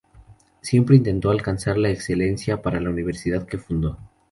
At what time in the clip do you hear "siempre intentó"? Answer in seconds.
0.63-1.29